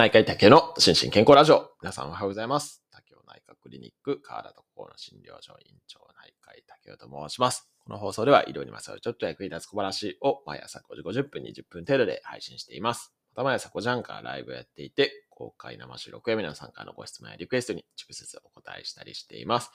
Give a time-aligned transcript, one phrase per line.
[0.00, 1.72] 内科医竹の心身健康ラジオ。
[1.82, 2.82] 皆さんおはようございます。
[2.90, 7.68] 竹尾内科クリニック、河原と心の診療所院長内科医竹尾と申します。
[7.84, 13.12] この放送では医療にまつわるちょっと役に立つ小話を毎朝5時50分20分程度で配信しています。
[13.34, 19.70] また毎朝5時半からライブをやっていて、公開生収録や皆さんからのご質問やリクエストに直接お答えしたりしています。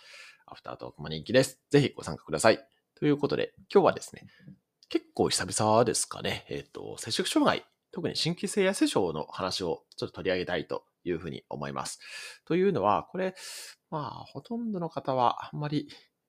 [0.48, 1.60] アフタートークも人気です。
[1.70, 2.58] ぜひご参加ください。
[2.96, 4.26] ということで、今日はですね、
[4.90, 7.64] 結構久々ですかね、えっ、と、摂食障害、
[7.96, 12.00] 特に神経性痩せ症の話をちょっと取り上げたいというふうに思います。
[12.44, 13.36] というのは、これ、
[13.90, 15.88] まあ、ほとんどの方はあんまり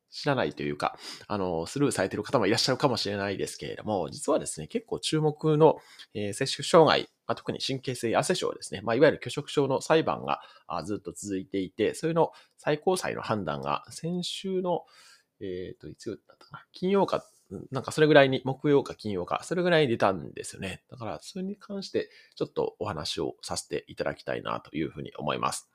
[0.09, 5.79] 知らないというか、あの、スルーされている方もいらっしゃるかもしれないですけれども、実はですね、結構注目の、
[6.15, 14.85] えー、摂食障害、まあ、特に神経性痩せ症ですね、まあ、いわゆる拒食症の裁判があずっと続いていて、それの最高裁の判断が先週の、
[15.41, 17.24] えっ、と、いつだったかな、金曜か
[17.70, 20.82] なんかそれぐらいに、木曜か金曜か、それぐらいに出たんですよね。
[20.91, 25.68] だから、それに関して、ちょっとお話をさせていただきたいなというふうに思います。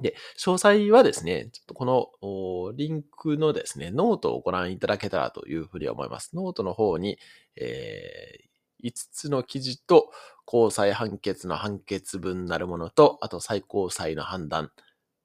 [0.00, 1.84] で、詳細はですね、ちょっとこ
[2.22, 6.30] のリンクのですね、ノートをご覧いただけたらというふうに思います。
[6.34, 7.18] ノートの方に、
[7.56, 10.10] えー、5つの記事と、
[10.50, 14.70] 高裁判決の判決文なるものと、あと最高裁の判断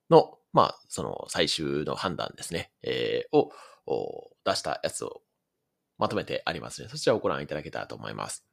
[0.09, 3.51] の、まあ、その最終の判断ですね、えー、を
[4.43, 5.21] 出したやつを
[6.03, 6.89] まとめてありますね。
[6.89, 8.45] そちらをご覧いただけたらと思います。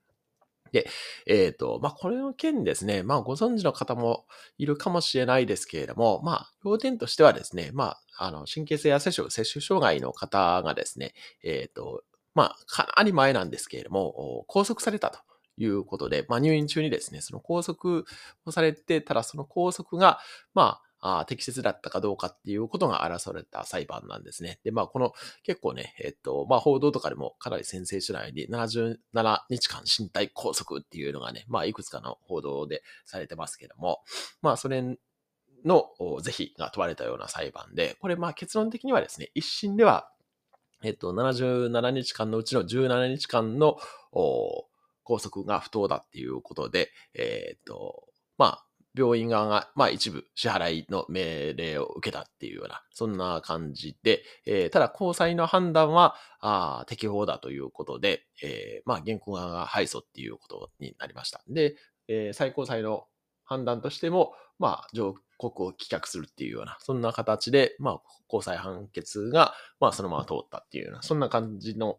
[0.70, 0.88] で、
[1.26, 4.24] えっ、ー、と、まあ、これの件ですね、まあ、ご存知の方も
[4.56, 12.04] いるかもしれないですけれども、まあ、要点としてはですね、まあ、あの、神経性痩せ症、摂取障害の方がですね、えっ、ー、と、
[12.36, 15.18] まあ、かなり前なんですけれども、拘束されたと。
[15.56, 18.04] いうことで、まあ、入院中にですね、その拘束
[18.46, 20.18] をされて、ただその拘束が、
[20.54, 24.60] まあ、あ適切だったかどうかっていうことが争われた裁判なんですね。
[24.64, 28.96] で、まあ、この結構ね、えっと、まあ、報道とかでもかなりセンセーショナルに77
[29.48, 34.00] 日間身体拘束っていうのがね、まあ、いくつかの報道でされてますけども、
[34.42, 34.82] まあ、それ
[35.64, 35.90] の
[36.22, 40.10] 是非が問われたような裁判で、これ、まあ、結論的にはですね、一審では、
[40.82, 43.78] えっと、77日間のうちの17日間の
[45.04, 48.04] 拘束が不当だっていうことで、えっと、
[48.38, 61.42] まあ、病院側が、まあ一部支払いの命令を受けたっていうような、そんな感じで、えー、ただ高裁の判断は、あ適法だということで、えー、まあ原告側が敗訴っていうことになりました。
[61.48, 61.76] で、
[62.08, 63.06] えー、最高裁の
[63.44, 71.98] 判断としても、まあ上告を棄却するっていうような、そんな形で、まあ高裁判決が、まあそのまま通ったっていうような、そんな感じの、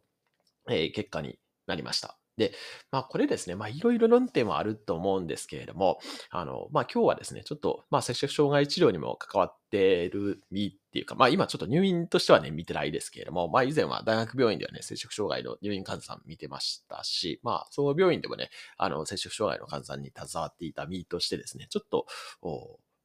[0.70, 2.21] えー、結果になりました。
[2.42, 2.54] で、
[2.90, 6.00] まあこれですね、まあいろいろ論点はあると思うんですけれども、
[6.32, 22.08] あの、まあ今日はですね、ちょっと、まあ摂食障害治療にも関わっている身っていうか、まあ今ちょっと入院としてはね、見てないですけれども、まあ以前は大学病院ではね、摂食障害の入院患者さん見てましたし、まあ総合病院でもね、あの、摂食障害の患者さんに携わっていた身としてですね、ちょっと、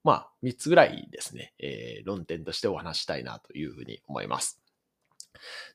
[0.02, 4.65] まあ3つぐらいですね、えー、論点としてお話したいなというふうに思います。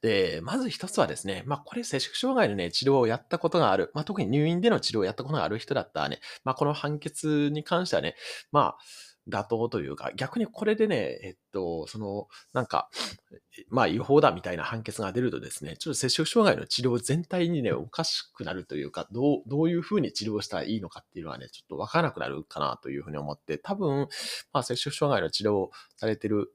[0.02, 8.16] で、まず一つはですね、まあこれ、摂食障害のね、治療をやったことがある、まあ特に入院での治療をやったことがある人だったらね、まあこの判決に関してはね、
[8.52, 8.78] まあ、
[9.30, 12.90] 妥当というか、逆にこれでね、えっと、その、なんか、
[13.70, 24.08] まあ違法だみたいな判決が出るとですね、ちょっと摂食障害の治療全体にね、おかしくなるというか、どう、どういうふうに治療したらいいのかっていうのはね、ちょっとわからなくなるかなというふうに思って、多分、
[24.54, 26.52] まあ摂食障害の治療をされてる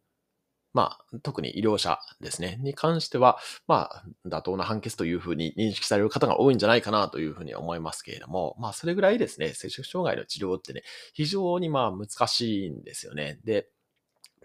[0.77, 10.83] まあ、特に医療者ですね、に関しては、まあ、妥当な判決というふうに認識される方が多いんじゃないかなというふうに思いますけれども、まあ、それぐらいですね、摂食障害の治療ってね、
[11.15, 13.41] 非常にまあ難しいんですよね。
[13.45, 13.71] で、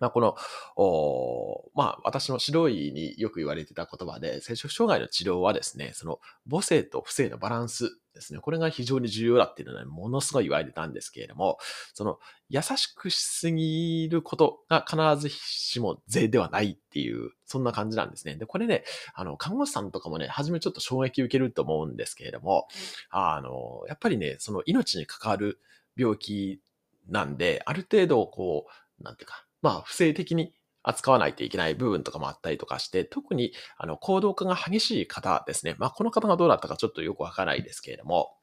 [0.01, 0.35] まあ、この、
[0.75, 6.19] おまあ、私の指導医によく言われてた言葉で、摂食障害の治療はですね、その
[6.50, 11.59] 母性と不正のバランスですね、これが非常に重要だっていうのは、ね、ものすごい言われてたんですけれども、
[11.94, 12.19] その
[12.50, 18.35] 優しくしすぎることが必ずしも税ではないっていう、そんな感じなんですね。
[18.35, 18.83] で、これね、
[19.13, 22.68] あの、看護師さんとかもね、初めちょっと衝撃受けると思うんですけれども、
[23.12, 25.59] あの、やっぱりね、その命に関わる
[25.95, 26.59] 病気
[27.07, 28.65] なんで、ある程度こ
[29.00, 30.54] う、なんていうか、まあ、不正的に
[30.84, 35.75] 扱わないといけない部分とかもあったりとかして、特に、あの、行動化が激しい方ですね。
[35.78, 38.36] まあ、この方がどうだったかちょっとよくわからないですけれども、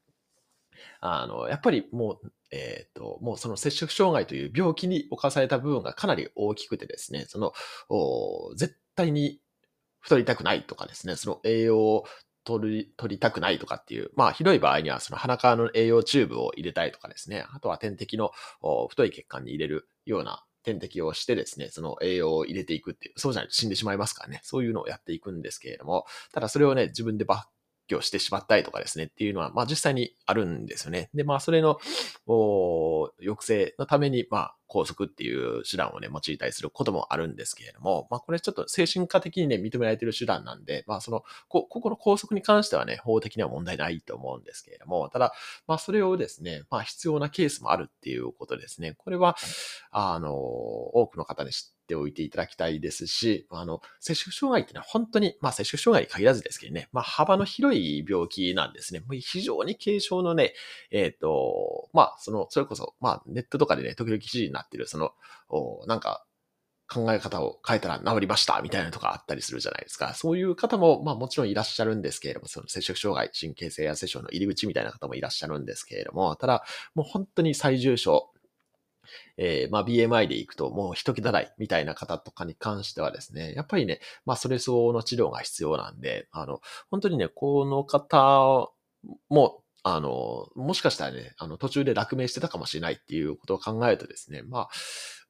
[1.01, 7.53] あの、やっぱりもう、えっ、ー、と、もうその摂食障害という病気に侵された部分がかなり大きくてですね、その、
[8.55, 9.39] 絶対に
[9.99, 12.05] 太りたくないとかですね、その栄養を
[12.45, 18.31] 取り、取りたくないとかっていう、まあ、広い場合には、その鼻からの栄養チューブを入れたいとかですね、あとは点滴の
[18.89, 27.47] 太い血管に入れるような点滴をしてですね、その栄養を入れていくっていう、そうじゃないと死んでしまいますからね、そういうのをやっていくんですけれども、ただそれをね、自分でば
[27.89, 31.09] 去してしまったりとかですねっていうのは、まあ実際にあるんですよね。
[31.13, 31.79] で、まあそれの、
[32.27, 45.33] 抑制のために、まあ拘束っていう手段をね、用いたりすることもあるんですけれども、まあこれちょっと精神科的にね、認められている手段なんで、まあその、こ、ここの拘束に関してはね、法的には問題ないと思うんですけれども、ただ、
[45.67, 48.93] まあそれをですね、まあ必要なケースもあるっていうことですね。
[48.97, 49.35] これは、
[49.91, 58.99] あの、多くの方に知ってておいていただきたいですし、あの、摂食障害っていうのは本当に、まあ摂食障害に限らずですけどね、まあ幅の広い病気なんですね。
[58.99, 60.53] もう非常に軽症のね、
[60.91, 65.11] えっ、ー、と、まあその、それこそ、まあネットとかでね、時々記事になってる、その、
[65.49, 66.25] おなんか、
[66.91, 70.15] 考え方を変えたら治りましたみたいなとかあったりするじゃないですか。
[70.15, 76.63] そういう方も、まあもちろんいらっしゃるんですけれども、その摂食障害、神経性や摂症の入り口みたいな方もいらっしゃるんですけれども、ただ、
[76.95, 78.31] もう本当に最重症、
[79.37, 88.71] えー、まあ BMI でいくともう一桁台みたいな方とかに関してはですね、やっぱりね、まあそれ相応の治療が必要なんで、あの、本当にね、この方
[89.29, 94.69] も、あの、もしかしたらね、あの、途中で落命してたかもしれないっていうことを考えるとですね、まあ、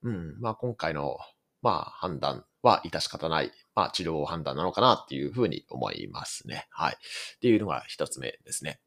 [0.04, 1.18] うん、まあ今回の、
[1.62, 6.68] まあ判断は致し方ない、まあ治療判断なのかなっていうふうに思いますね。
[6.72, 6.94] はい。
[6.94, 8.80] っていうのが一つ目ですね。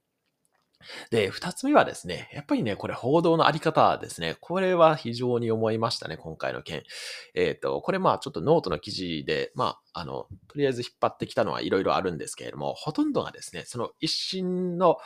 [1.11, 4.37] で、二つ目はですね、やっぱりね、これ報道のあり方ですね。
[4.40, 6.82] これは非常に思いましたね、今回の件。
[7.34, 14.99] えっ、ー、と、これまあちょっとノートの記事で、まあ、あの、とりあえず引っ張ってきたのはいろいろあるんですけれども、ほとんどがですね、その一審の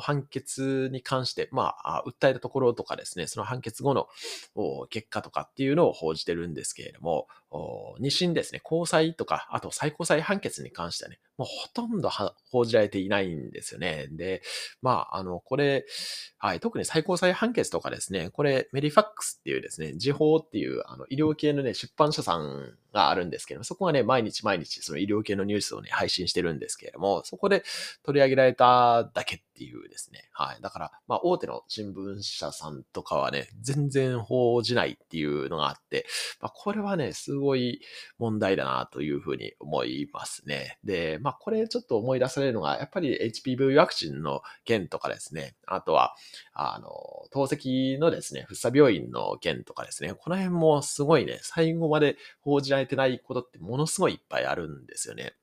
[0.00, 4.08] 判決に関して、まあ、訴えたところとかですね、その判決後の
[4.88, 7.26] 結果とかっていうのを報じてるんですけれども、
[7.98, 12.10] 二審ですね、高裁とか、あと最高裁判決に関してはね、もうほとんど
[12.50, 14.08] 報じられていないんですよね。
[14.10, 14.42] で、
[14.82, 15.86] まあ、あの、これ、
[16.40, 27.64] はい、特に最高裁判決とかですね、これ、メリファックスっていうですね、時報っていう、あの、医療系のね、出版社さんがあるんですけども、そこがね、毎日毎日その医療系のニュースをね、配信してるんですけれども、そこで
[28.04, 30.28] 取り上げられただけっていうですね。
[30.32, 30.58] はい。
[30.62, 36.06] だから、まあ、大手の新聞社さんとかはね、全然報じないっていうのがあって、
[36.40, 37.80] まあ、これはね、すごい
[38.18, 40.78] 問題だなというふうに思いますね。
[40.84, 46.14] で、まあ、これちょっと思い出されるのが、やっぱり HPV ワクチンの件とかですね、あとは、
[46.52, 46.88] あの、
[47.32, 55.34] 透析のですね、福生病院の件とかですね、この辺もすごいね、最後まで報じられてないことってものすごいいっぱいあるんですよね。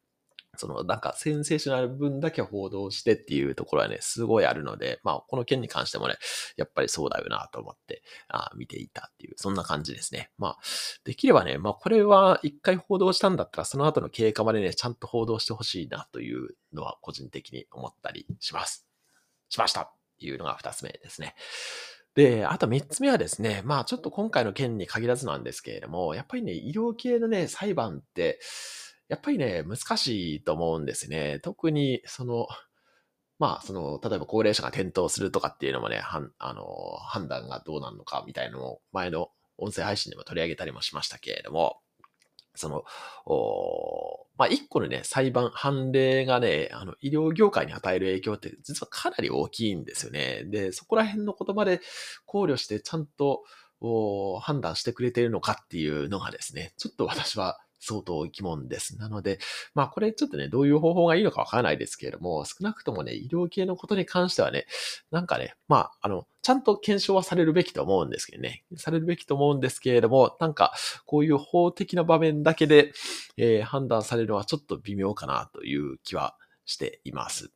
[0.58, 6.16] その、なんか、センセーショナル分だけ報道してっていうところはね、すごいあるので、まあ、この件に関してもね、
[6.58, 10.32] やっぱりそうだよなと思って、あ見ていたっていう、そんな感じですね。
[10.38, 10.58] まあ、
[11.04, 18.86] できればね、まあ、これは一回報道したんだったら、その後の経過までね、ちゃんと報道してほしいなというのは、個人的に思ったりします。
[19.50, 21.36] しましたっていうのが二つ目ですね。
[22.16, 28.40] で、あと三つ目はですね、まあちょっと今回の件に限らずなんですけれども、やっぱりね、医療系のね、裁判って、
[29.08, 31.40] やっぱりね、難しいと思うんですね。
[31.44, 32.48] 特に、その、
[33.38, 36.66] まあ、その、例えば高齢者が転倒するとかっていうのもね、はん、あの、
[37.08, 41.82] 判断がどうなるのかみたいなのを前の音声配信でも取り上げたりもしましたけれども、
[42.56, 42.84] その、
[43.26, 50.44] おまあ、一個のね、裁判、判例がね、あの、医療業界に与える影響って実はかなり大きいんですよね。
[50.46, 51.82] で、そこら辺の言葉で
[52.26, 53.44] 考慮してちゃんと、
[54.42, 58.98] 判断してくれているのかっていうのがですね、ちょっと私は相当疑問です。
[58.98, 59.40] なので、
[59.74, 64.66] まあこれちょっとね、どういう方法がいいのかわからないですけれども、少なくともね、医療系のことに関してはね、
[65.12, 70.74] なんかね、まあ、あの、ちゃんと検証はされるべきと思うんですけどね、されるべきと思うんですけれども、なんか、
[71.06, 72.92] こういう法的な場面だけで、
[73.38, 77.52] えー、判断されるのはちょっと微妙かなという気はしています。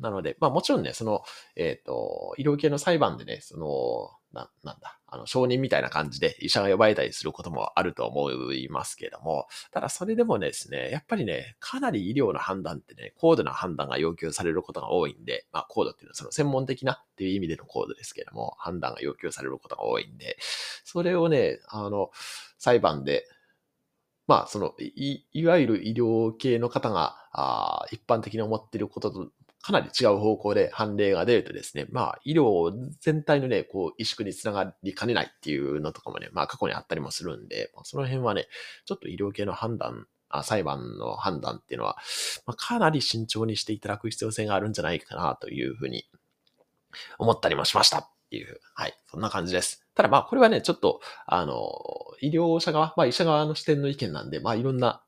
[0.00, 1.22] なので、まあもちろんね、その、
[1.56, 20.36] えっ、ー、と、医療系の裁判でね、その、な、なんだ、あの、承認みたいな感じで医者が呼ばれたりすることもあると思いますけれども、ただそれでもですね、やっぱりね、かなり医療の判断ってね、高度な判断が要求されることが多いんで、まあ高度っていうのはその専門的なっていう意味での高度ですけども、判断が要求されることが多いんで、
[20.84, 22.10] それをね、あの、
[22.58, 23.26] 裁判で
[24.30, 38.46] まあ、そのい、いわゆる医療系の方が、あ一般的に思っていることとかなり違う方向で判例が出るとですね、まあ、医療全体のね、こう、萎縮につながりかねないっていうのとかもね、まあ、過去にあったりもするんで、まその辺はね、
[38.86, 41.96] ちょっと医療系の判断、あ裁判の判断っていうのは、
[42.46, 46.04] まあ、かなり慎重にしていただく必要性があるんじゃないかなというふうに
[47.18, 49.84] 思ったりもしましたっていう、はい、そんな感じです。
[49.94, 51.68] ただまあ、これはね、ちょっと、あの、
[52.20, 55.02] 医療者側、まあ、医者側の視点の意見なんで、まあ、いろんな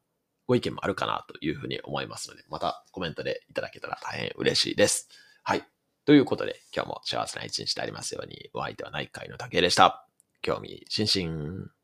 [0.47, 5.09] ご意見もあるかなというふうに思いますので、またコメントでいただけたら大変嬉しいです。
[5.43, 5.65] はい。
[6.05, 10.07] ということで、今日も幸せな一日でありますように、お相手は内科医の竹でした。
[10.41, 11.82] 興味津々。